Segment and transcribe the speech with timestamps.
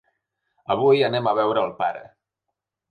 [0.75, 2.05] Avui anem a veure al pare.